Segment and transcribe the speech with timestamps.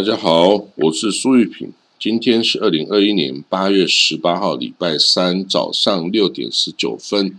[0.00, 1.74] 大家好，我是苏玉平。
[1.98, 7.38] 今天是二零二一年八月十八号，礼拜三早上六点十九分。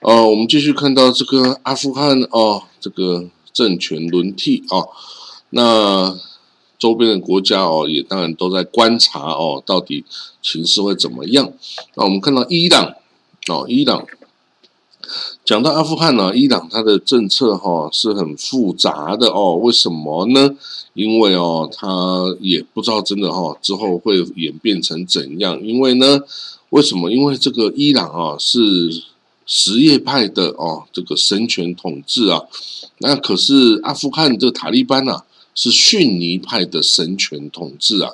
[0.00, 4.88] 呃，我们继续看到这个阿富汗哦，这个政权轮替哦，
[5.50, 6.18] 那
[6.80, 10.04] 周边的国家哦，也当然都在观察哦，到底
[10.42, 11.52] 情势会怎么样？
[11.94, 12.92] 那我们看到伊朗
[13.46, 14.04] 哦，伊朗。
[15.44, 19.56] 讲到阿富汗呢，伊朗它的政策哈是很复杂的哦。
[19.56, 20.56] 为什么呢？
[20.94, 21.88] 因为哦，他
[22.40, 25.60] 也不知道真的哈之后会演变成怎样。
[25.62, 26.20] 因为呢，
[26.70, 27.10] 为什么？
[27.10, 29.02] 因为这个伊朗啊是
[29.46, 32.42] 什叶派的哦，这个神权统治啊。
[32.98, 35.22] 那可是阿富汗这个塔利班呐
[35.54, 38.12] 是逊尼派的神权统治啊。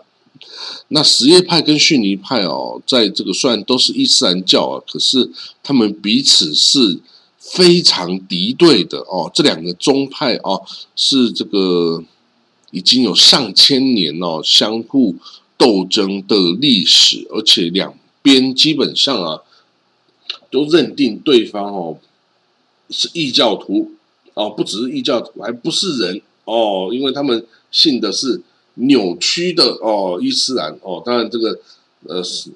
[0.89, 5.31] 那什叶派跟逊尼派哦，在这个虽然都是伊斯兰教啊，可是
[5.63, 6.99] 他们彼此是
[7.39, 9.31] 非常敌对的哦。
[9.35, 10.65] 这两个宗派哦，
[10.97, 12.03] 是这个
[12.71, 15.17] 已经有上千年哦相互
[15.57, 19.43] 斗争的历史，而且两边基本上啊
[20.51, 21.99] 都认定对方哦
[22.89, 23.93] 是异教徒
[24.35, 28.43] 哦，不只是异教徒，还不是人哦，因为他们信的是。
[28.81, 31.59] 扭曲的哦，伊斯兰哦，当然这个
[32.07, 32.49] 呃什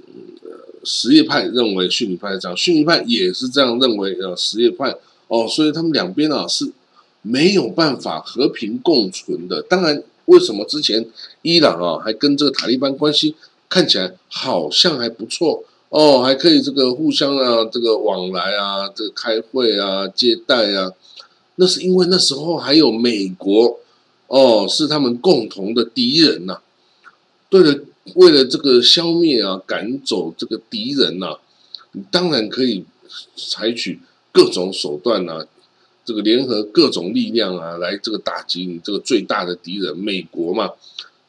[0.85, 6.71] 什叶派认为逊尼派这样，逊尼派也是这样认为呃什叶派哦，所以他们两边啊是
[7.23, 9.61] 没有办法和平共存的。
[9.63, 11.05] 当然，为什么之前
[11.43, 13.35] 伊朗啊还跟这个塔利班关系
[13.69, 20.93] 看起来好像还不错哦，还可以这个互相啊这个往来啊，这个开会啊接待啊，
[21.57, 23.81] 那是因为那时候还有美国。
[24.33, 26.59] 哦，是他们共同的敌人呐。
[27.51, 27.81] 对了，
[28.15, 31.37] 为了这个消灭啊，赶走这个敌人呐，
[31.93, 32.87] 你当然可以
[33.37, 34.01] 采取
[34.33, 35.45] 各种手段呐，
[36.07, 40.71] 这个联合各种力量啊，来这个打击你这个最大的敌人美国嘛。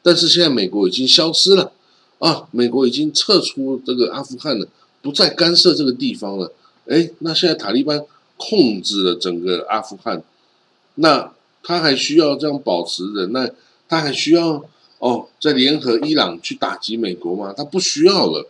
[0.02, 1.72] 但是现在美国已经消失了
[2.20, 4.66] 啊，美国已经撤出这个阿富汗了，
[5.02, 6.50] 不再干涉这个地方了。
[6.86, 8.02] 哎，那现在塔利班
[8.38, 10.22] 控制了整个阿富汗，
[10.94, 11.34] 那。
[11.64, 13.50] 他还需要这样保持忍耐？
[13.88, 14.64] 他还需要
[14.98, 17.52] 哦，在联合伊朗去打击美国吗？
[17.56, 18.48] 他不需要了。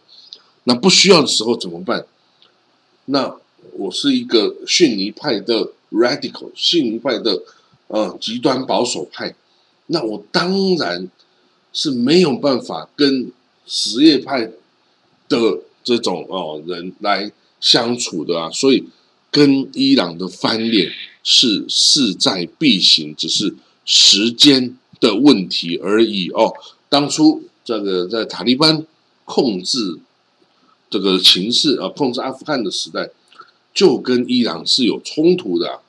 [0.64, 2.04] 那不需要的时候怎么办？
[3.06, 3.36] 那
[3.76, 7.42] 我是一个逊尼派的 radical，逊尼派的
[7.88, 9.34] 呃极端保守派，
[9.88, 11.10] 那我当然
[11.72, 13.30] 是没有办法跟
[13.66, 14.50] 什叶派
[15.28, 18.84] 的这种哦人来相处的啊，所以
[19.34, 20.90] 跟伊朗的翻脸。
[21.26, 23.54] 是势在必行，只是
[23.86, 26.52] 时间的问题而已哦。
[26.90, 28.86] 当初这个在塔利班
[29.24, 29.98] 控制
[30.90, 33.08] 这个情势啊，控制阿富汗的时代，
[33.72, 35.80] 就跟伊朗是有冲突的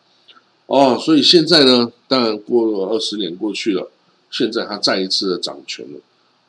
[0.67, 0.97] 哦。
[0.97, 3.91] 所以现在呢，当然过了二十年过去了，
[4.31, 6.00] 现在他再一次的掌权了。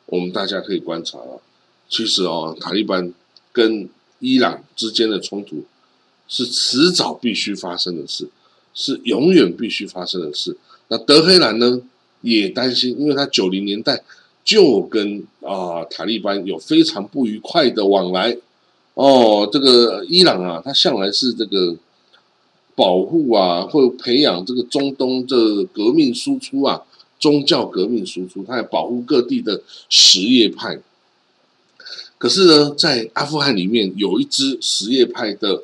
[0.05, 1.43] 我们大家可以观察啊，
[1.89, 3.13] 其实哦，塔利班
[3.51, 5.65] 跟伊朗之间的冲突
[6.27, 8.27] 是迟早必须发生的事。
[8.79, 10.55] 是永远必须发生的事。
[10.89, 11.81] 那德黑兰呢，
[12.21, 14.03] 也担心，因为他九零年代
[14.45, 18.37] 就跟啊塔利班有非常不愉快的往来。
[18.93, 21.75] 哦，这个伊朗啊，他向来是这个
[22.75, 26.83] 保护啊，或培养这个中东这革命输出啊，
[27.19, 30.79] 宗教革命输出，他还保护各地的什叶派。
[32.19, 35.63] 可是呢，在阿富汗里面有一支什叶派的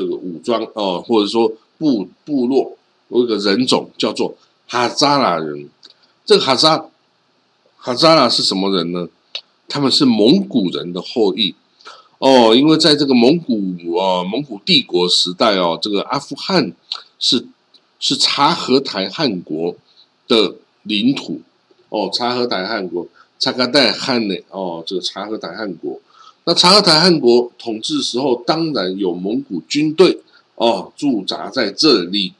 [0.00, 1.52] 这个武装哦，或者说。
[1.80, 2.76] 部部落
[3.08, 4.34] 有一个人种叫做
[4.68, 5.66] 哈扎拉人，
[6.26, 6.84] 这个哈扎
[7.78, 9.08] 哈扎拉是什么人呢？
[9.66, 11.54] 他们是蒙古人的后裔
[12.18, 16.70] 哦，因为在这个蒙古啊蒙古帝国时代哦，这个阿富汗
[17.18, 17.46] 是
[17.98, 19.74] 是察合台汗国
[20.28, 21.40] 的领土
[21.88, 23.08] 哦，察合台汗国
[23.38, 25.98] 察噶代汗呢哦，这个察合台汗国，
[26.50, 30.18] 那察合台汗国统治时候，当然有蒙古军队。
[30.56, 32.32] 哦，驻扎在这里。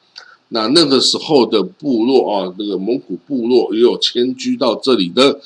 [0.48, 5.40] 那那个时候的部落啊，那个蒙古部落也有迁居到这里的，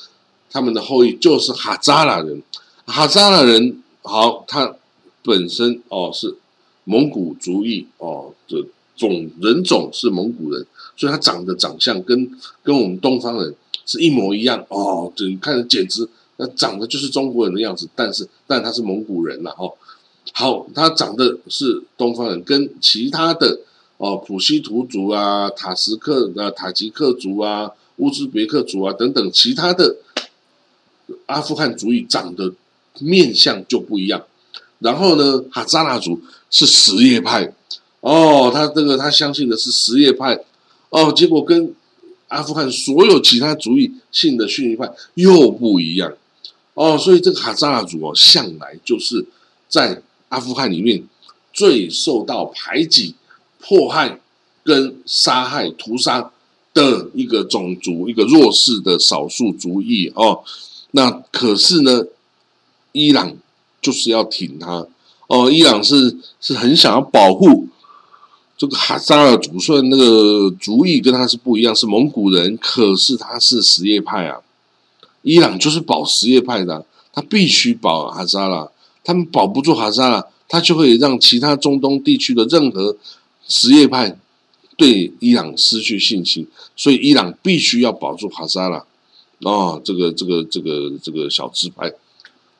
[0.49, 2.41] 他们的后裔就是哈扎拉人。
[2.87, 4.75] 哈扎拉人好，他
[5.21, 6.35] 本身哦是
[6.85, 8.65] 蒙古族裔哦，这
[8.97, 10.65] 种人种是蒙古人，
[10.97, 12.27] 所以他长得长相跟
[12.63, 15.13] 跟我们东方人是一模一样哦。
[15.15, 19.73] 这你看，简直那长得就是中国人的样子，但是但他是蒙古人了哦。
[20.33, 23.59] 好，他长得是东方人，跟其他的
[23.97, 29.95] 哦普希图族啊、塔什克啊、塔吉克族啊、乌兹别克族啊等等其他的
[31.27, 32.53] 阿富汗族裔长得
[32.99, 34.25] 面相就不一样。
[34.79, 37.53] 然后呢，哈扎拉族是什叶派
[38.01, 40.43] 哦，他这个他相信的是什叶派
[40.89, 41.73] 哦，结果跟
[42.27, 46.11] 阿富汗所有其他族裔性的逊尼派又不一样
[46.75, 49.25] 哦，所以这个哈扎拉族哦，向来就是
[49.67, 51.03] 在阿富汗里面
[51.51, 53.15] 最受到排挤、
[53.59, 54.19] 迫害
[54.63, 56.31] 跟杀害、屠杀
[56.73, 60.43] 的一个种族，一个弱势的少数族裔哦。
[60.91, 62.03] 那可是呢，
[62.91, 63.35] 伊朗
[63.81, 64.85] 就是要挺他
[65.27, 67.67] 哦，伊朗是是很想要保护。
[68.57, 74.39] 这个哈扎尔族虽然那个族裔跟他是不一样，是蒙古人，可是他是什叶派啊。
[75.25, 78.69] 伊朗就是保什叶派的，他必须保哈扎拉。
[79.03, 82.95] 他们保不住哈扎拉，他就会让其他中东地区的任何
[83.47, 84.17] 什叶派
[84.77, 86.47] 对伊朗失去信心。
[86.75, 88.85] 所以伊朗必须要保住哈扎拉。
[89.41, 91.91] 哦，这个这个这个这个小支派。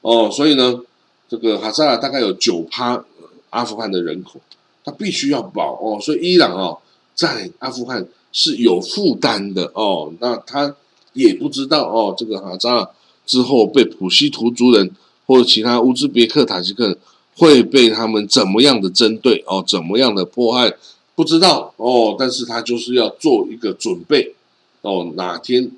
[0.01, 0.81] 哦，所以呢，
[1.29, 3.05] 这个哈扎拉大概有九趴
[3.51, 4.41] 阿富汗的人口。
[4.83, 6.79] 他必须要保哦，所以伊朗哦，
[7.15, 10.13] 在阿富汗是有负担的哦。
[10.19, 10.75] 那他
[11.15, 12.89] 也不知道哦，这个哈扎尔
[13.25, 14.91] 之后被普希图族人
[15.25, 16.97] 或者其他乌兹别克、塔吉克人
[17.35, 20.71] 会被他们怎么样的针对哦，怎么样的迫害，
[21.15, 22.15] 不知道哦。
[22.19, 24.35] 但是他就是要做一个准备
[24.81, 25.71] 哦，哪天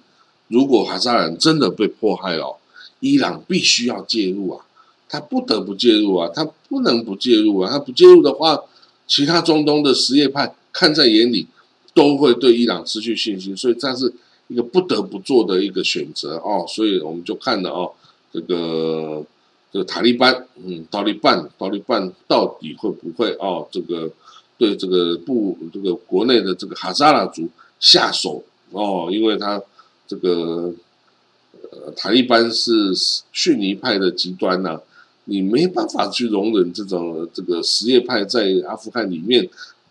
[0.50, 2.57] 如果哈扎人真的被迫害了，
[3.00, 4.66] 伊朗必须要介入啊，
[5.07, 8.62] 他不得不介入啊，他不能不介入啊，他不介入的话。
[9.10, 11.48] 其他中东的什叶派看在眼里，
[11.94, 14.13] 都会对伊朗失去信心，所以这是
[14.47, 16.65] 一个不得不做的一个选择哦。
[16.67, 17.91] 所以我们就看了哦，
[18.31, 19.25] 这个
[19.71, 24.11] 这个塔利班，嗯，塔利班，塔利班到底会不会哦，这个
[24.57, 27.49] 对这个不这个国内的这个哈扎拉族
[27.79, 29.09] 下手哦？
[29.11, 29.61] 因为他
[30.07, 30.73] 这个
[31.71, 32.93] 呃塔利班是
[33.31, 34.79] 逊尼派的极端呐。
[35.29, 39.45] 你没办法去容忍这种这个什叶派在阿富汗里面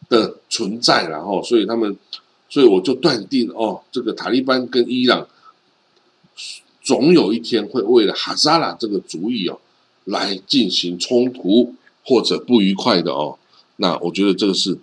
[0.09, 1.95] 的存在，然后，所以他们，
[2.49, 5.27] 所以我就断定哦，这个塔利班跟伊朗
[6.83, 9.59] 总有一天会为了哈扎拉这个主意哦
[10.05, 13.39] 来进行冲突或者不愉快的哦。
[13.77, 14.79] 那我觉得这个是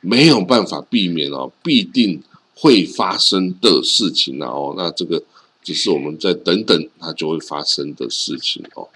[0.00, 2.22] 没有办法避免哦，必定
[2.54, 4.74] 会发生的事情了哦。
[4.76, 5.22] 那这个
[5.62, 8.88] 只是我们再等等，它就会发生的事情哦。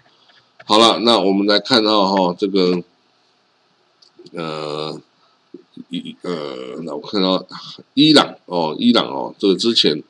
[0.65, 2.83] 好了，那我们来看到哈，这个，
[4.33, 4.99] 呃，
[5.91, 7.45] 伊呃，那我看到
[7.95, 10.03] 伊朗哦，伊朗哦，这个之前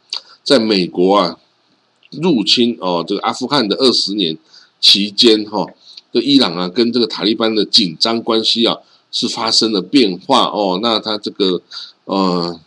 [0.43, 1.39] 在美国啊
[2.11, 4.37] 入侵哦这个阿富汗的二十年
[4.81, 5.67] 期间哈，
[6.13, 8.79] 这伊朗啊跟这个塔利班的紧张关系啊
[9.11, 11.61] 是发生了变化哦，那他这个
[12.05, 12.61] 呃，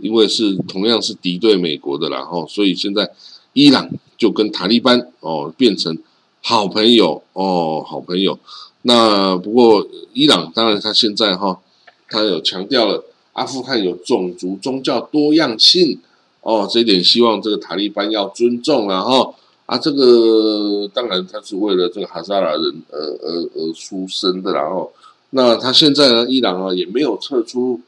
[0.00, 3.10] 因为是同样是敌对美国的啦哈，所以现在
[3.52, 5.96] 伊朗就跟塔利班哦变成。
[6.40, 8.38] 好朋友哦，好朋友。
[8.82, 11.60] 那不过伊朗当然他现在哈，
[12.08, 16.00] 他有强调了阿富汗有种族宗教多样性。
[16.40, 19.34] 哦，这一点希望这个塔利班要尊重然后
[19.66, 24.90] 啊，这个当然他是为了这个哈萨拉人而而而出生的然后
[25.30, 27.78] 那他现在呢，伊朗啊也没有撤出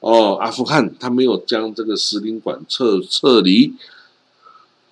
[0.00, 3.74] 哦阿富汗，他没有将这个使领馆撤撤离。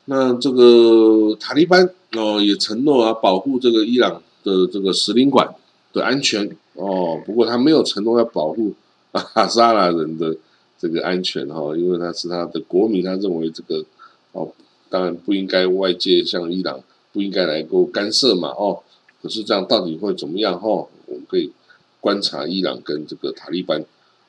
[0.06, 5.54] 那这个塔利班哦也承诺啊保护这个伊朗的这个使领馆
[5.94, 6.44] 的安全。
[6.74, 8.74] 哦，不过他没有承诺要保护
[9.32, 10.36] 哈萨拉人的
[10.76, 13.84] 这个安全哈，因为他是他的国民，他认为这个
[14.32, 14.52] 哦
[14.90, 16.80] 当然不应该外界像伊朗
[17.12, 18.82] 不应该来够干涉嘛哦，
[19.22, 20.68] 可是这样到底会怎么样哈？
[21.06, 21.52] 我们可以
[22.00, 23.84] 观察伊朗跟这个塔利班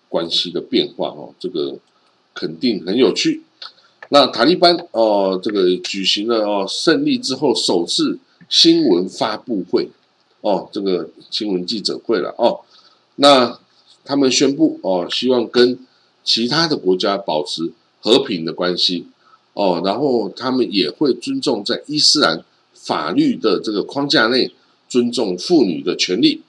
[0.08, 1.78] 关系的变化哦，这个
[2.36, 3.42] 肯定很有趣。
[4.10, 9.90] 那塔利班哦，这个举行了哦胜利之后首次新闻发布会
[10.42, 12.62] 哦，这个新闻记者会了哦。
[13.16, 13.60] 那
[14.06, 15.78] 他们宣布哦，希望跟
[16.24, 19.08] 其他的国家保持和平的关系
[19.54, 24.54] 哦，然后他们也会尊重在伊斯兰法律的这个框架内
[24.88, 26.42] 尊重妇女的权利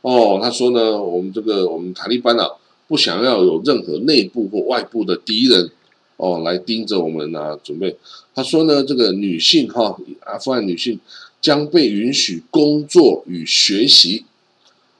[0.00, 0.40] 哦。
[0.42, 2.48] 他说呢，我们这个我们塔利班啊，
[2.88, 5.70] 不想要有任何内部或外部的敌人。
[6.18, 7.58] 哦，来盯着我们啊！
[7.64, 7.96] 准备，
[8.32, 11.00] 他说呢，这个女性哈，阿富汗女性
[11.40, 14.24] 将被允许工作与学习。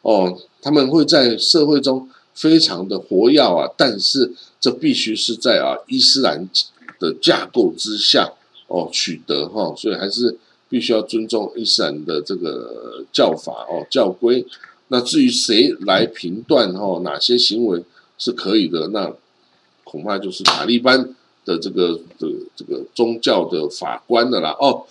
[0.01, 6.49] 哦，他们会在社会中非常的活跃啊，但是这必须是在啊伊斯兰
[6.99, 8.33] 的架构之下
[8.69, 10.39] 哦取得哈，所以还是
[10.71, 14.47] 必须要尊重伊斯兰的这个教法哦教规。
[14.89, 17.85] 那至于谁来评断哈哪些行为
[18.17, 19.13] 是可以的，那。
[19.85, 21.15] 恐怕就是塔利班
[21.45, 22.27] 的这个的
[22.57, 24.85] 这个宗教的法官的啦哦，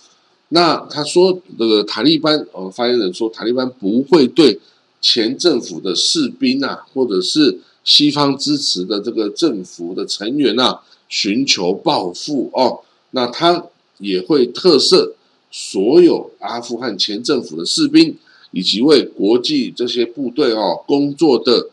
[0.50, 4.60] 那他说那个塔利班哦，发言人说塔利班不会对
[5.02, 12.80] 前政府的士兵啊，或者是西方支持的这个政府的成员啊，寻求报复哦。
[13.10, 13.66] 那他
[13.98, 15.12] 也会特赦
[15.50, 18.16] 所有阿富汗前政府的士兵，
[18.52, 21.68] 以及为国际这些部队哦工作的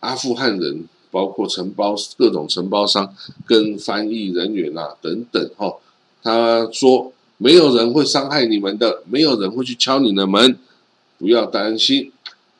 [0.00, 3.14] 阿富汗人，包括承包各种承包商
[3.46, 5.76] 跟翻译人员啊等等哦。
[6.22, 10.58] 他说没有人会伤害你们的，没有人会去敲你的门，
[11.18, 12.10] 不要担心。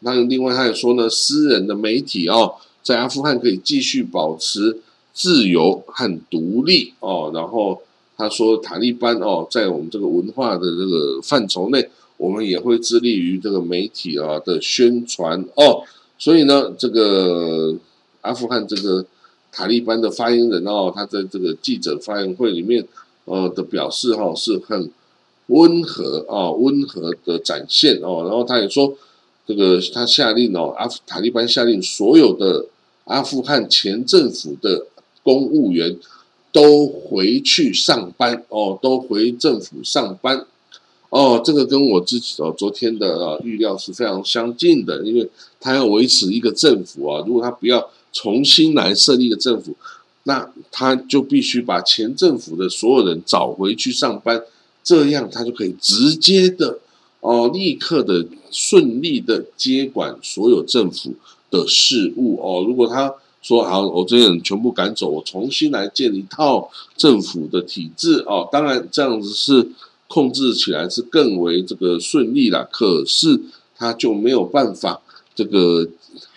[0.01, 4.79] 那另外他也说呢，私人的媒体哦，在阿富汗可以继续保持
[5.13, 7.81] 自由和独立哦，然后。
[8.21, 11.89] 他说：“塔利班哦，在我们这个文化的这个范畴内，
[12.19, 15.83] 我们也会致力于这个媒体啊的宣传哦。
[16.19, 17.75] 所以呢，这个
[18.21, 19.07] 阿富汗这个
[19.51, 22.87] 塔利班的发言人哦，他在这个记者发言会里面
[23.25, 24.91] 呃的表示哈是很
[25.47, 28.25] 温和啊，温和的展现哦。
[28.29, 28.95] 然后他也说，
[29.51, 32.67] 这个他下令哦，阿塔利班下令所有的
[33.05, 34.87] 阿富汗前政府的
[35.23, 35.99] 公务员。”
[36.53, 40.45] 都回去上班哦，都回政府上班
[41.09, 41.41] 哦。
[41.45, 45.31] 这个跟我自己哦昨天的啊预料是非常相近的，因为
[45.61, 49.77] 他要维持一个政府啊，如果他不要重新来设立一个政府，
[50.25, 54.43] 那他就必须把前政府的所有人找回去上班，
[54.83, 56.81] 这样他就可以直接的
[57.21, 61.15] 哦，立刻的顺利的接管所有政府
[61.51, 62.65] 的事务哦。
[62.67, 68.49] 如果他说好，我这些人全部赶走，我重新来建一套政府的体制哦。
[68.53, 69.69] 当然，这样子是
[70.09, 72.69] 控制起来是更为这个顺利了。
[72.71, 73.41] 可是
[73.77, 75.01] 他就没有办法
[75.35, 75.89] 这个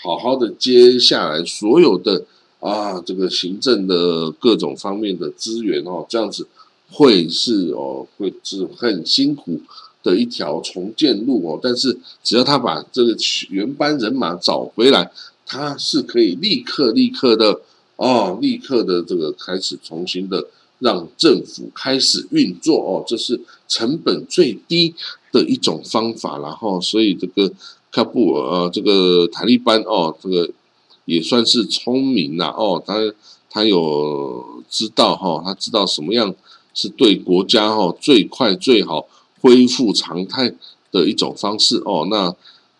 [0.01, 2.23] 好好的接下来所有的
[2.59, 6.05] 啊这个行政的各种方面的资源哦。
[6.07, 6.47] 这样子
[6.89, 9.59] 会是哦会是很辛苦
[10.03, 11.59] 的一条重建路哦。
[11.63, 13.15] 但是只要他把这个
[13.49, 15.11] 原班人马找回来。
[15.45, 17.59] 他是可以立刻、立刻的
[17.97, 20.47] 哦，立刻的这个开始重新的
[20.79, 24.95] 让政府开始运作哦，这是成本最低
[25.33, 26.39] 的一种方法。
[26.39, 27.51] 然后，所以这个
[27.91, 30.49] 喀布尔呃，这个塔利班哦，这个
[31.03, 32.95] 也算是聪明呐哦，他
[33.49, 36.33] 他有知道哈，他知道什么样
[36.73, 39.07] 是对国家哈最快最好
[39.43, 40.55] 恢复常态
[40.91, 42.35] 的一种方式哦，那。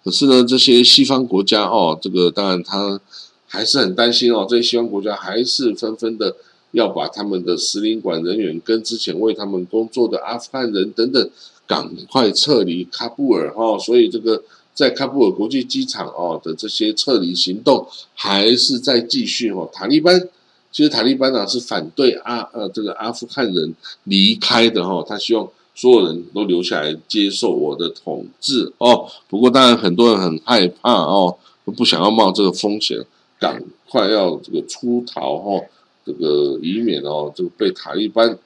[0.06, 3.00] 可是呢，这些西方国家哦，这个当然他
[3.48, 4.46] 还是很担心哦。
[4.50, 6.36] 这些西方国家还是纷纷的
[6.72, 11.30] 要把他们的使领馆人员跟之前为他们工作的阿富汗人等等
[11.66, 13.80] 赶快撤离喀布尔哈。
[13.80, 14.44] 所以这个
[14.74, 19.70] 在喀布尔国际机场哦的这些撤离行动还是在继续哦。
[19.72, 20.28] 塔利班
[20.70, 25.48] 其实塔利班呢是反对阿呃这个阿富汗人离开的哈，他希望。
[25.76, 29.08] 所有人都留下来接受我的统治哦。
[29.28, 33.04] 不过当然很多人很害怕哦，不想要冒这个风险，
[33.40, 35.66] 赶快要这个出逃哦，
[36.06, 38.38] 这个以免哦这个被塔利班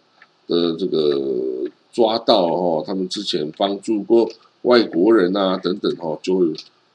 [0.48, 4.30] 的这个抓到哦，他们之前帮助过
[4.62, 6.46] 外国人啊等等哦，就会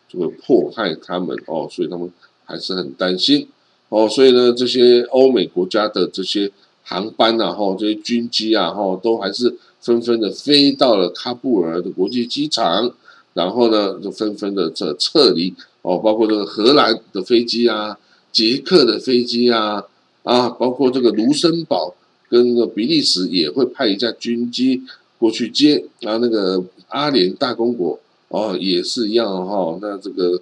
[0.08, 2.10] 就会迫害他们哦，所以他们
[2.46, 3.46] 还是很担心
[3.90, 4.08] 哦。
[4.08, 6.50] 所以呢，这些欧美国家的这些
[6.82, 9.58] 航班啊，哈，这些军机啊，哈，都还是。
[9.82, 12.94] 纷纷的飞到了喀布尔的国际机场，
[13.34, 17.98] 然后呢，就纷纷的这撤离哦，包括这个荷兰的飞机啊，
[18.30, 19.84] 捷克的飞机啊，
[20.22, 21.94] 啊，包括这个卢森堡
[22.28, 24.82] 跟那个比利时也会派一架军机
[25.18, 27.98] 过去接，然后那个阿联大公国
[28.28, 30.40] 哦也是一样哈，那这个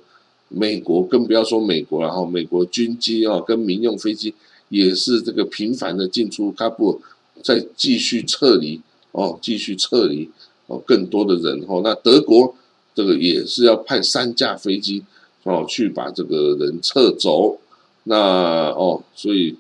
[0.49, 4.35] 美国更不要说美国了哈，美国军机哦跟民用飞机
[4.69, 6.99] 也是这个频繁的进出喀布尔，
[7.43, 8.83] 再继续撤离。
[9.13, 10.31] 哦，继续撤离
[10.67, 11.81] 哦，更多的人哦。
[11.83, 12.55] 那德国
[12.95, 15.03] 这个也是要派三架飞机
[15.43, 17.59] 哦，去把这个人撤走。
[18.05, 19.57] 那哦，所以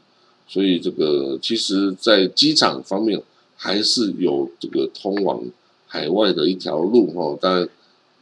[0.49, 3.21] 所以这个其实，在机场方面
[3.57, 5.43] 还是有这个通往
[5.87, 7.69] 海外的一条路哦，但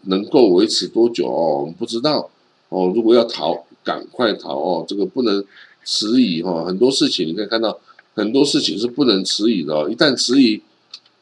[0.02, 2.30] 能够维持多久哦，我们不知道
[2.70, 2.90] 哦。
[2.94, 5.44] 如果要逃，赶快逃哦，这个不能
[5.84, 6.64] 迟疑哈。
[6.64, 7.78] 很多事情你可以看到，
[8.14, 10.62] 很多事情是不能迟疑的哦，一旦迟疑。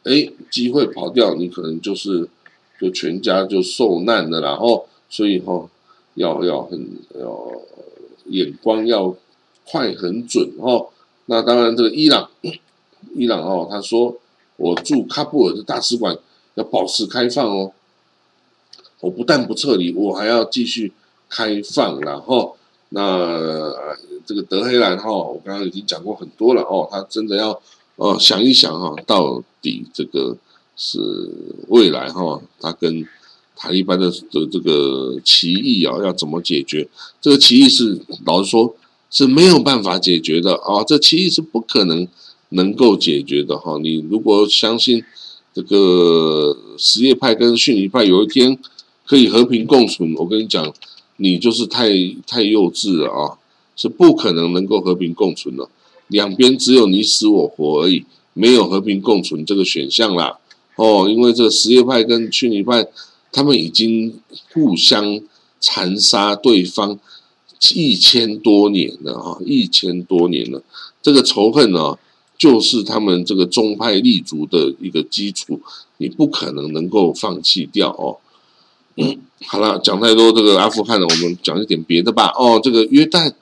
[0.07, 2.29] 哎，机会跑掉，你可能就是
[2.81, 5.69] 就全家就受难了，然后所以哈，
[6.15, 7.51] 要要很要
[8.27, 9.13] 眼光要
[9.69, 10.87] 快很准哈。
[11.25, 12.31] 那当然，这个伊朗，
[13.17, 14.17] 伊朗哦，他说
[14.57, 16.17] 我驻喀布尔的大使馆
[16.55, 17.73] 要保持开放哦，
[19.01, 20.93] 我不但不撤离，我还要继续
[21.29, 22.57] 开放，然后
[22.91, 23.75] 那
[24.25, 27.61] 这个德黑兰哈，我刚刚已经讲过很多了哦，他真的要。
[27.97, 30.37] 哦，想一想哈，到底这个
[30.77, 30.99] 是
[31.69, 33.07] 未来哈，他跟
[33.57, 36.87] 塔利班的的这个歧义啊，要怎么解决？
[37.23, 38.77] 这个歧义是老实说，
[39.11, 42.07] 是没有办法解决的啊，这歧义是不可能
[42.51, 43.79] 能够解决的哈。
[43.83, 45.03] 你如果相信
[45.55, 48.59] 这个什叶派跟逊尼派有一天
[49.07, 50.71] 可以和平共存，我跟你讲，
[51.17, 51.89] 你就是太
[52.27, 53.39] 太幼稚了啊，
[53.75, 55.67] 是不可能能够和平共存的。
[56.09, 60.39] 两边只有你死我活而已，没有和平共存这个选项啦。
[60.77, 62.87] 哦，因为这个什叶派跟逊尼派，
[63.33, 64.21] 他们已经
[64.53, 65.21] 互相
[65.59, 66.99] 残杀对方
[67.75, 70.63] 一千多年了啊，一千多年了，
[71.03, 71.99] 这个仇恨呢，
[72.39, 75.61] 就是他们这个宗派立足的一个基础，
[75.97, 78.19] 你不可能能够放弃掉哦。
[78.97, 82.33] 嗯，好了，讲太多这个阿富汗了，我们讲一点别的吧。
[82.39, 83.33] 哦，这个约旦。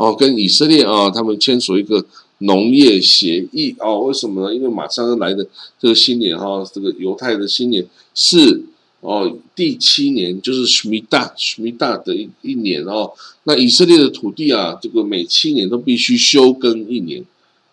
[0.00, 2.02] 哦，跟以色列啊，他们签署一个
[2.38, 4.00] 农业协议哦。
[4.00, 4.54] 为什么呢？
[4.54, 5.46] 因为马上要来的
[5.78, 8.64] 这个新年哈，这个犹太的新年是
[9.00, 13.12] 哦第七年，就是 Shmita Shmita 的一一年哦。
[13.44, 17.22] 那以色列的土地啊，这个每七年都必须休耕一年，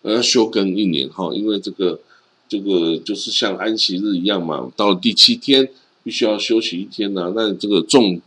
[0.02, 1.98] 呃休耕一年哈，因为这个
[2.46, 5.66] 这个就是像安息日一样嘛，到了第七天
[6.04, 7.32] 必须要休息一天呢。
[7.34, 8.20] 那这个种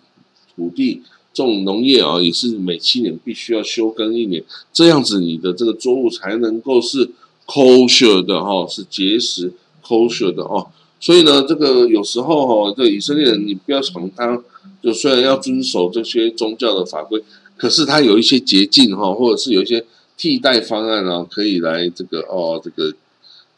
[0.55, 1.03] 土地。
[1.33, 7.09] 种农业啊，也是每七年必须要休耕一年，这样子你的这个作物才能够是
[7.45, 10.67] kosher 的哈，是节食 kosher 的哦。
[10.99, 14.43] 所以呢，这个有时候哈，这以色列人你不要想他，
[14.83, 17.23] 就虽然要遵守这些宗教的法规，
[17.55, 19.85] 可是他有一些捷径哈，或者是有一些
[20.17, 22.93] 替代方案啊，可以来这个哦，这个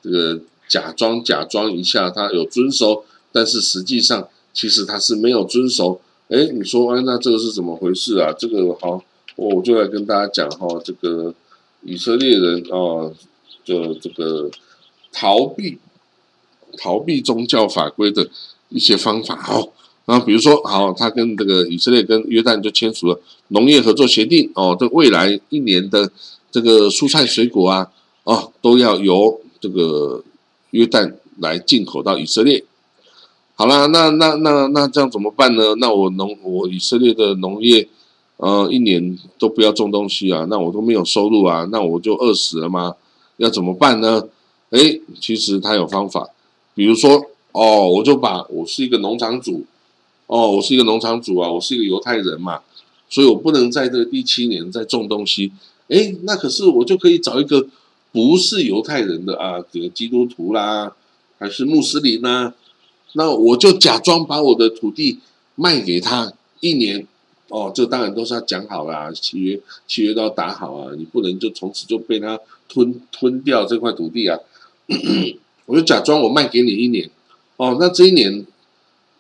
[0.02, 0.40] 这个
[0.70, 6.00] 假装假装一下他有遵守，但是实际上其实他是没有遵守。
[6.34, 8.34] 哎，你说，哎，那这个是怎么回事啊？
[8.34, 9.00] 这个好，
[9.36, 11.32] 我我就来跟大家讲哈，这个
[11.84, 13.14] 以色列人啊
[13.68, 14.50] 的这个
[15.12, 15.78] 逃避
[16.76, 18.28] 逃避宗教法规的
[18.70, 19.36] 一些方法。
[19.36, 19.72] 好，
[20.06, 26.12] 那比如说，好，他跟这个以色列跟约旦就签署了农业合作协定哦，这未来一年的
[26.52, 27.92] 这个蔬菜水果啊，
[28.24, 30.24] 哦，都要由这个
[30.72, 32.64] 约旦来进口到以色列。
[33.56, 35.76] 好啦，那那那那这样怎么办呢？
[35.78, 37.88] 那我农我以色列的农业，
[38.38, 42.96] 呃，一年都不要种东西啊，那我都没有收入啊，那我就饿死了吗？
[43.38, 44.28] 要怎么办呢？
[44.72, 46.30] 哎，其实他有方法，
[46.74, 49.64] 比如说，哦，我就把我是一个农场主，
[50.26, 52.62] 哦，我是一个农场主啊，我是一个犹太人嘛，
[53.08, 55.52] 所以我不能在这第七年再种东西。
[55.90, 57.68] 哎，那可是我就可以找一个
[58.12, 60.96] 不是犹太人的啊，这个基督徒啦，
[61.38, 62.52] 还是穆斯林呐？
[63.14, 65.20] 那我就假装把我的土地
[65.56, 67.06] 卖给他一年，
[67.50, 74.40] 哦，这当然都是要讲好啦，契约契约都要打好啊，你不能就从此就被他吞吞掉这块土地啊。
[75.66, 77.10] 我就假装我卖给你一年，
[77.58, 78.46] 哦，那这一年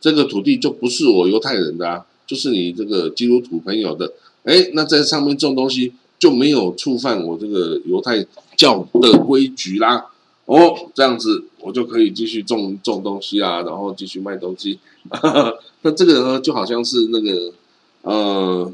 [0.01, 4.11] 这个土地就不是我犹太人的啊，就是你这个基督徒朋友的，
[4.43, 8.25] 哎，那在上面种东西就没有触犯我这个犹太
[8.57, 10.07] 教的规矩啦。
[10.45, 14.77] 哦，这样子我就可以继续种种东西啊，然后继续卖东西。
[15.81, 17.53] 那这个呢，就好像是那个
[18.01, 18.71] 呃，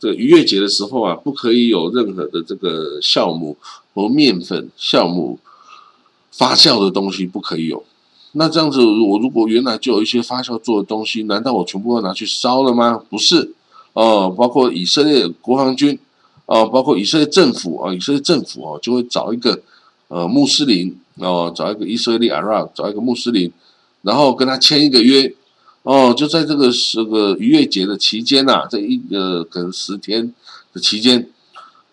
[0.00, 3.56] 这个逾越节的时候啊，不可以有任何的这个酵母
[3.94, 5.38] 和面粉、酵母
[6.32, 7.84] 发酵的东西不可以有。
[8.32, 13.02] 那这样子，我如果原来就有一些发酵做的东西，难道我全部要拿去烧了吗？
[13.10, 13.52] 不是，
[13.92, 15.98] 哦，包括以色列国防军
[16.46, 19.60] 啊，包括以色列政府啊，以色列政府啊，就会找一个。
[20.08, 23.50] 呃，穆斯林哦，找一个以色列阿拉，找一个穆斯林，
[24.02, 25.34] 然后跟他签一个约
[25.82, 30.32] 哦，就在这个这个逾越节的期间呐，这一个可能十天
[30.72, 31.28] 的期间，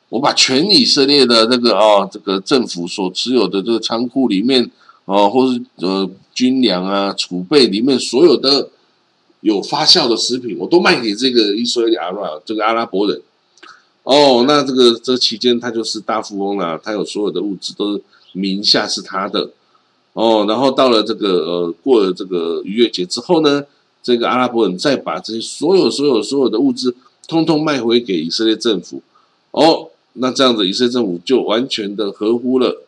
[0.09, 4.69] 我把全以色列的这个啊，这个政府所持有的这个仓库里面
[5.05, 8.69] 哦，或是呃军粮啊储备里面所有的
[9.41, 13.21] 有发酵的食品，我都卖给这个以色列阿拉这个阿拉伯人。
[14.03, 18.01] 哦，那这个这期间他就是大富翁了，他有所有的物资都是
[18.33, 19.49] 名下是他的。
[20.13, 23.65] 哦，然后到了这个呃过了这个逾越节之后呢，
[24.03, 26.95] 这个阿拉伯人再把这些所有所有所有的物资
[27.27, 29.01] 通通卖回给以色列政府。
[29.51, 32.83] 哦，那这样子以色列政府就完全的合乎了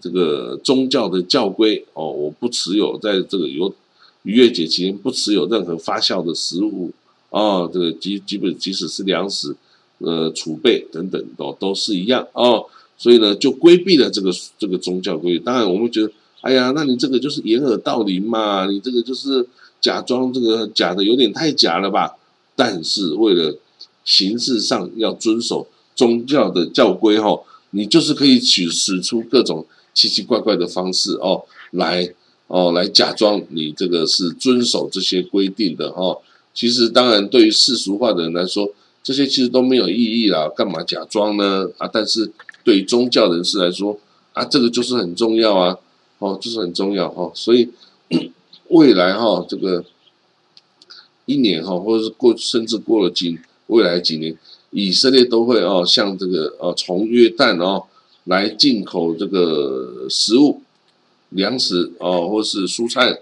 [0.00, 1.84] 这个宗教的教规。
[1.92, 3.74] 哦，我不持有在这个有
[4.22, 6.90] 逾越节期间不持有任何发酵的食物。
[7.28, 9.54] 哦，这个基基本即使是粮食。
[9.98, 12.66] 呃，储备等等都都是一样哦，
[12.98, 15.38] 所以呢，就规避了这个这个宗教规。
[15.38, 19.46] 当然，我们觉得，哎呀，那你这个就是掩耳盗铃嘛，你这个就是
[19.80, 22.12] 假装这个假的有点太假了吧？
[22.54, 23.54] 但是为了
[24.04, 27.38] 形式上要遵守宗教的教规哈，
[27.70, 32.14] 你就是可以取使出各种奇奇怪怪的方式哦，来
[32.46, 36.18] 哦来假装你这个是遵守这些规定的哦。
[36.54, 38.72] 其实，当然对于世俗化的人来说。
[39.06, 41.64] 这些其实都没有意义啦，干嘛假装呢？
[41.78, 42.28] 啊，但是
[42.66, 43.96] 对宗教人士来说，
[44.32, 45.78] 啊，这个就是很重要啊，
[46.18, 47.70] 哦，就是很重要哦，所以
[48.70, 49.84] 未来哈，这个
[51.26, 54.36] 一年哈，或者是过，甚至过了几未来几年，
[54.70, 57.84] 以色列都会哦，向这个哦，从约旦哦
[58.24, 60.62] 来进口这个食物、
[61.28, 63.20] 粮食哦，或是蔬菜。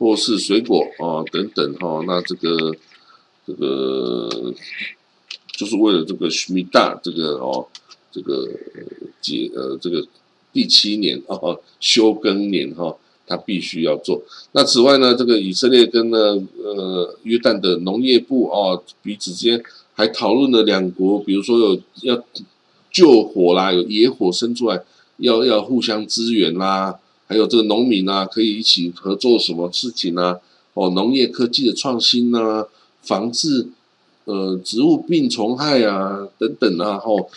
[0.00, 2.74] 或是水果啊等等哈，那这个
[3.46, 4.54] 这个
[5.52, 7.68] 就是为了这个须弥大这个哦
[8.10, 8.48] 这个
[9.20, 10.06] 节呃这个
[10.52, 12.96] 第七年哦休耕年哈，
[13.26, 14.20] 他必须要做。
[14.52, 19.62] 那此外呢，这个以色列跟呢呃约旦的农业部哦彼此之间
[19.94, 22.24] 还讨论了两国，比如说有要
[22.90, 24.82] 救火啦，有野火生出来，
[25.18, 26.98] 要要互相支援啦。
[27.28, 30.38] 还有这个农民啊，可以一起合作什么事情呢？
[30.74, 32.66] 哦，农业科技的创新啊，
[33.02, 33.68] 防治
[34.24, 37.28] 呃植物病虫害啊等等啊，哦，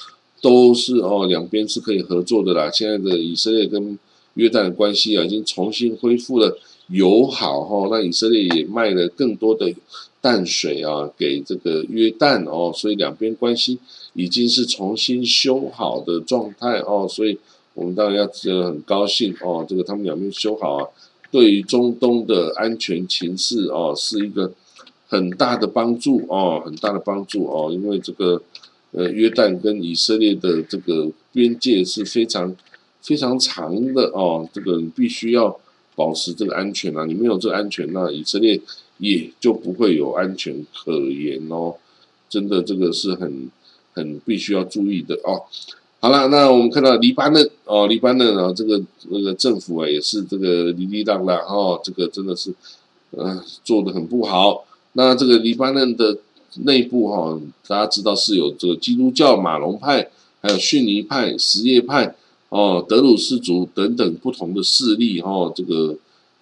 [0.43, 2.69] 都是哦两边是可以合作的啦。
[2.69, 3.97] 现在的以色列跟
[4.35, 6.55] 约旦的关系啊，已经重新恢复了
[6.89, 7.87] 友好哈。
[7.89, 9.73] 那以色列也卖了更多的
[10.21, 13.79] 淡水啊给这个约旦哦，所以两边关系
[14.13, 17.39] 已经是重新修好的状态哦，所以。
[17.75, 20.87] 我们当然要呃很高兴哦，这个他们两边修好啊，
[21.31, 24.53] 对于中东的安全情势哦，是一个
[25.07, 28.39] 很大的帮助哦，很大的帮助哦，因为这个
[28.93, 32.55] 呃约旦跟以色列的这个边界是非常
[33.01, 35.59] 非常长的哦，这个你必须要
[35.95, 38.59] 保持这个安全啊，你没有这个安全，那以色列
[38.97, 41.75] 也就不会有安全可言哦，
[42.29, 43.49] 真的这个是很
[43.93, 45.43] 很必须要注意的哦。
[45.99, 52.53] 好了，那我们看到黎巴嫩哦，黎巴嫩啊，这个那个政府啊，也是这个哩哩当当哦，这个真的是，
[53.11, 54.65] 呃，做的很不好。
[54.93, 56.17] 那这个黎巴嫩的
[56.61, 60.09] 内部哈，大家知道是有这个基督教马龙派，
[60.41, 62.15] 还有逊尼派、什叶派
[62.49, 65.95] 哦，德鲁士族等等不同的势力哈，这个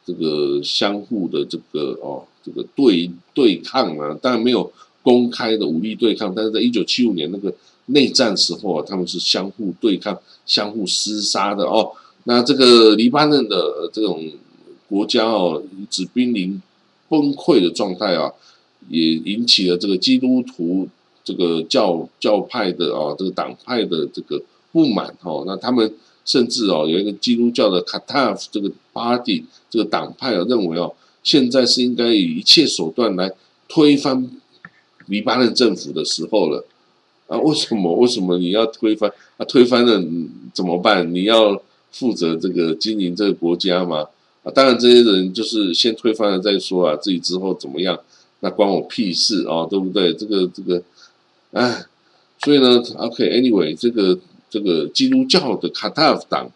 [0.06, 4.72] 这个相互的这个哦，这个对对抗啊，当然没有
[5.02, 7.54] 公开的武力对抗，但是在一九七五年那个。
[7.88, 11.92] 内战时候啊，他们是相互对抗、相互厮杀的哦。
[12.24, 14.24] 那这个黎巴嫩的这种
[14.88, 16.62] 国家哦，一直濒临
[17.10, 18.32] 崩溃的状态啊，
[18.90, 20.88] 也引起了这个基督徒
[21.24, 24.42] 这个教教派的啊，这个党派的这个
[24.72, 25.44] 不满哦。
[25.46, 25.94] 那他们
[26.26, 33.32] 甚至哦，有一个基督教的卡塔夫这个 party 这个党派啊，认为哦，现在是应该以一切手段来
[33.68, 34.30] 推翻
[35.08, 36.66] 黎巴嫩政府的时候了。
[37.28, 37.96] 啊，为什么？
[37.96, 39.10] 为什么你要推翻？
[39.38, 40.04] 啊，推翻了
[40.54, 41.16] 怎么办？
[41.16, 44.06] 你要负责这个经营这个国家吗？
[44.44, 47.98] 啊，当然这些人就是先推翻了再说啊，自己之后怎么样，
[48.42, 50.14] 那关我屁事啊，对不对？
[50.14, 50.84] 这个这个，
[51.54, 51.86] 哎，
[52.44, 56.52] 所以呢，OK，Anyway，这个这个基督教的卡塔夫党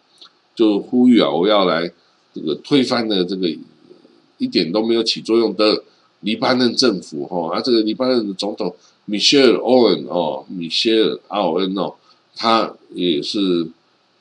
[0.54, 1.90] 就呼吁啊，我要来
[2.32, 3.48] 这个推翻的这个
[4.38, 5.82] 一点都没有起作用的
[6.20, 8.74] 黎巴嫩政府哈，啊，这个黎巴嫩的总统。
[9.08, 11.94] 米歇尔·奥恩哦，米歇尔·奥恩哦，
[12.34, 13.68] 他也是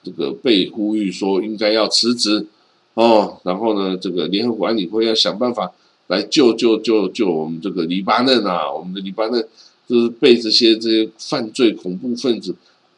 [0.04, 2.46] 这个被呼吁说应该要辞职
[2.94, 5.72] 哦，然后呢，这个联合国安理会要想办法
[6.08, 9.48] 来救救救救我们这个黎巴嫩啊，我们的黎巴嫩
[9.88, 12.56] 就是被这些这些犯罪恐怖分子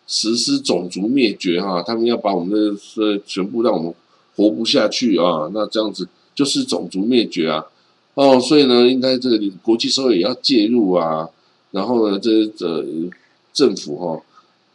[0.07, 3.93] 实施种族灭绝哈，他们要把我们的是全部让我们
[4.35, 7.65] 活不下去啊，那这样子就是种族灭绝啊，
[8.13, 11.29] 哦，所以呢，应该这个国际社会也要介入啊。
[11.71, 12.85] 然后呢，这这
[13.51, 14.21] 政府哈，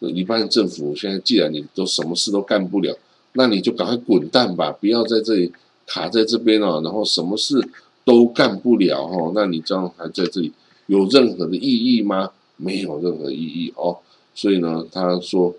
[0.01, 2.95] 黎巴嫩政府现在既然你都什么事都干不了，
[3.33, 5.51] 那你就赶快滚蛋吧，不要在这里
[5.87, 7.67] 卡在这边哦，然后什么事
[8.05, 10.53] 都干不了哈，那你这样还在这里
[10.87, 12.31] 有任何的意义吗？
[12.57, 13.99] 没有任何意义哦。
[14.35, 15.55] 所以呢，他说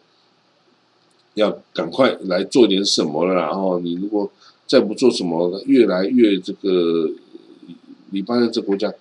[1.33, 4.31] 要赶快来做点什么了，然后你如果
[4.67, 7.09] 再不做什么，越来越这个
[8.11, 8.93] 黎巴嫩这国家。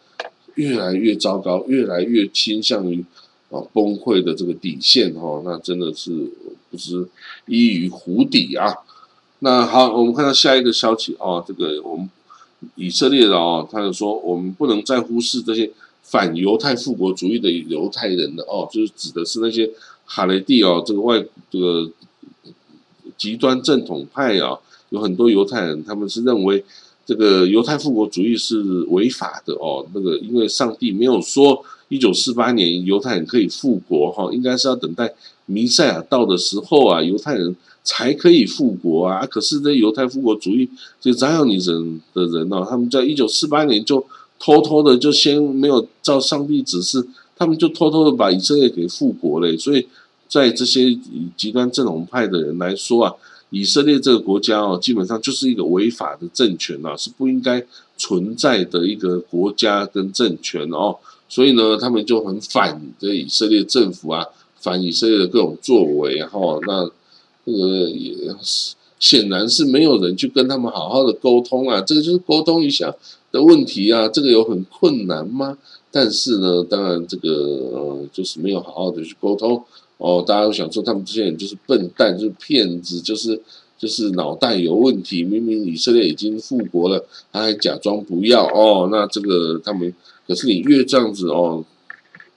[0.56, 3.02] 越来越糟糕，越来越倾向于
[3.48, 6.10] 啊崩溃的这个底线哦，那真的是
[6.70, 7.08] 不知
[7.46, 8.70] 依于湖底啊。
[9.38, 12.10] 那好，我们看到下一个消息啊，这个我们
[12.74, 15.70] 以色列的啊，他就说我们不能再忽视这些
[16.02, 19.70] 反犹太复国主义的犹太人的哦，就是指的是那些
[20.04, 21.90] 哈雷蒂哦，这个外这个
[23.16, 24.58] 极端正统派啊，
[24.90, 26.64] 有很多犹太人，他们是认为。
[27.04, 29.84] 这个犹太复国主义是违法的哦。
[29.92, 35.12] 那个，因为上帝没有说一九四八年犹太人可以复国哈，应该是要等待
[35.46, 39.26] 弥赛亚到的时候啊，犹太人才可以复国啊。
[39.26, 40.68] 可是这犹太复国主义
[41.00, 44.04] 这扎样尼人的人呢，他们在一九四八年就
[44.38, 49.56] 偷偷的就先没有照上帝指示，他们就偷偷的把以色列给复国了。
[49.56, 49.86] 所以
[50.28, 50.98] 在这些
[51.36, 53.14] 极端正统派的人来说啊，
[53.50, 57.64] 以色列这个国家哦，基本上就是一个违法的政权呐，是不应该
[57.96, 60.96] 存在的一个国家跟政权哦。
[61.28, 64.26] 所以呢，他们就很反这以色列政府啊，
[64.60, 66.58] 反以色列的各种作为哈。
[66.66, 66.90] 那
[67.44, 68.14] 这个也
[68.98, 72.94] 显然是没有人去跟他们好好的沟通啊，这个就是沟通一下
[73.32, 75.58] 的问题啊，这个有很困难吗？
[75.90, 77.28] 但是呢，当然这个
[77.72, 79.62] 呃，就是没有好好的去沟通
[79.98, 83.38] 哦，大家都想说他们这些人就是笨蛋，就是骗子，就是
[83.78, 85.22] 就是脑袋有问题。
[85.22, 89.92] 明明以色列已经复国了，他还假装不要哦，那这个他们
[90.26, 91.64] 可是你越这样子哦，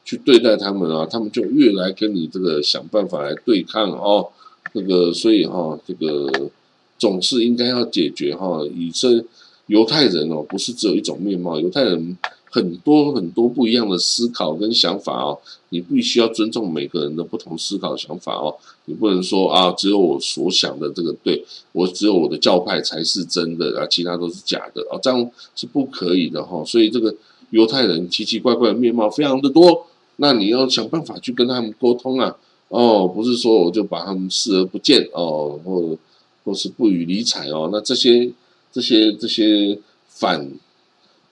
[0.03, 4.27] 去对待他们啊，他们就越来跟你这个想办法来对抗哦，
[4.75, 6.51] 那个所以哈，这个
[6.99, 9.25] 总是应该要解决哈，以色
[9.65, 12.17] 犹太人哦，不是只有一种面貌，犹太人。
[12.51, 15.37] 很多很多不一样的思考跟想法哦，
[15.71, 26.63] 你必须要尊重每个人的不同思考想法哦，你不能说啊，只有我所想的这个对，我只有我的教派才是真的啊，其他都是假的啊，这样是不可以的哈。
[26.63, 27.13] 所以这个
[27.49, 32.37] 犹太人奇奇怪怪的面貌非常的多，那你要想办法去跟他们沟通啊，
[32.69, 35.97] 哦，不是说我就把他们视而不见哦，或
[36.43, 38.31] 或是不予理睬哦，那这些
[38.71, 40.51] 这些这些反。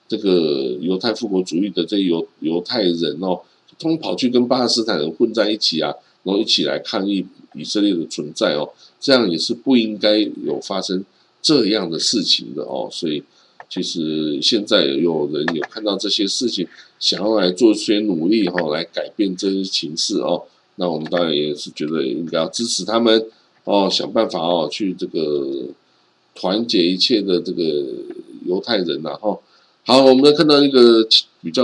[0.06, 3.40] 这个犹太复国主义的这犹犹太人哦，
[3.78, 5.90] 通跑去跟巴勒斯坦人混在一起啊，
[6.22, 8.68] 然后一起来抗议以色列的存在哦，
[9.00, 11.02] 这样也是不应该有发生
[11.40, 12.86] 这样的事情的哦。
[12.92, 13.24] 所以，
[13.70, 16.68] 其实现在有人有看到这些事情，
[17.00, 20.44] 想要来做一些努力哈，来改变这些情势哦。
[20.76, 23.26] 那我们当然也是觉得应该要支持他们
[23.64, 25.66] 哦，想办法哦，去这个
[26.34, 27.62] 团结一切的这个
[28.46, 29.40] 犹太人然后。
[29.86, 31.06] 好，我们看到一个
[31.42, 31.62] 比较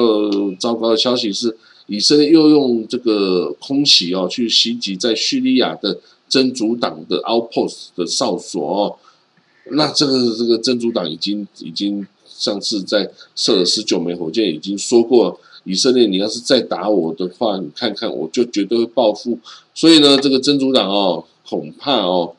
[0.59, 8.96] 糟糕的消息是，以色列又用这个空袭哦，去袭击在叙利亚的真主党的 outpost 的哨所哦。
[9.73, 19.38] 那这个这个真主党已经已经上次在射了十九枚火箭，已经说过以色列，你要是再打我的话，你看看我就绝对会报复。
[19.75, 22.35] 所以呢，这个真主党哦，恐怕哦，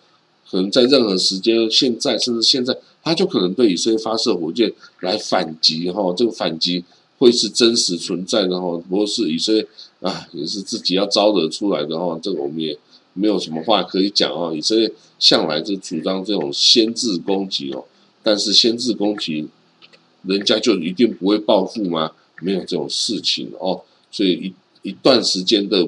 [0.50, 2.78] 可能在任何时间，现在甚至现在。
[3.04, 6.84] 他就可能对以色列发射火箭来反击，哈，这个反击
[7.18, 9.68] 会是真实存在的，哈，不过是以色列
[10.02, 12.78] 啊，也是自己要招惹出来的，哈，这个我们也
[13.14, 14.54] 没有什么话可以讲啊。
[14.54, 17.84] 以色列向来就主张这种先制攻击哦，
[18.22, 19.48] 但是先制攻击，
[20.22, 22.12] 人家就一定不会报复吗？
[22.42, 25.88] 没有这种事情哦，所以一一段时间的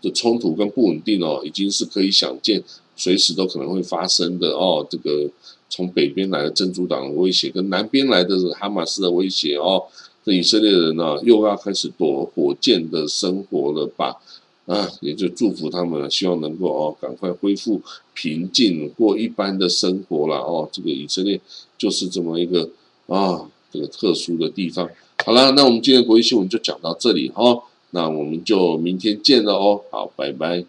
[0.00, 2.62] 的冲突跟不稳定哦，已经是可以想见，
[2.96, 5.30] 随时都可能会发生的哦，这个。
[5.72, 9.84] 从北边来的真主党的威胁，跟南边来的哈马斯的威胁哦，
[10.24, 14.16] 这以色列人呢又要开始躲火箭的生活了吧？
[14.66, 17.80] 啊，也就祝福他们，希望能够哦赶快恢复
[18.14, 20.68] 平静，过一般的生活了哦。
[20.72, 21.40] 这个以色列
[21.78, 22.68] 就是这么一个
[23.06, 24.90] 啊，这个特殊的地方。
[25.24, 30.64] 好了，那我们今天国际新闻就讲到这里哈，那我们就明天见了哦，好，拜拜。